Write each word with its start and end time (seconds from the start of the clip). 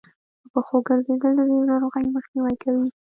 په 0.41 0.45
پښو 0.53 0.77
ګرځېدل 0.87 1.31
د 1.35 1.39
ډېرو 1.49 1.69
ناروغيو 1.71 2.13
مخنیوی 2.17 2.55
کوي 2.63 2.87